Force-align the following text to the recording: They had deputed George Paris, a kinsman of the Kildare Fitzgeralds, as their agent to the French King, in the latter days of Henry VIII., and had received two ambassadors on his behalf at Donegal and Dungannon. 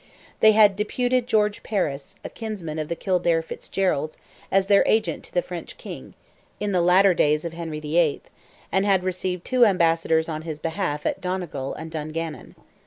They 0.39 0.53
had 0.53 0.75
deputed 0.75 1.27
George 1.27 1.61
Paris, 1.61 2.15
a 2.23 2.29
kinsman 2.31 2.79
of 2.79 2.87
the 2.87 2.95
Kildare 2.95 3.43
Fitzgeralds, 3.43 4.17
as 4.51 4.65
their 4.65 4.81
agent 4.87 5.23
to 5.25 5.31
the 5.31 5.43
French 5.43 5.77
King, 5.77 6.15
in 6.59 6.71
the 6.71 6.81
latter 6.81 7.13
days 7.13 7.45
of 7.45 7.53
Henry 7.53 7.79
VIII., 7.79 8.23
and 8.71 8.83
had 8.83 9.03
received 9.03 9.45
two 9.45 9.63
ambassadors 9.63 10.27
on 10.27 10.41
his 10.41 10.59
behalf 10.59 11.05
at 11.05 11.21
Donegal 11.21 11.75
and 11.75 11.91
Dungannon. 11.91 12.55